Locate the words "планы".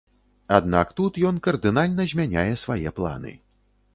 3.01-3.37